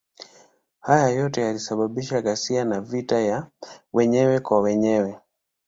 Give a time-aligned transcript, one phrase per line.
[0.79, 3.47] Hayo yote yalisababisha ghasia na vita ya
[3.93, 5.17] wenyewe kwa wenyewe.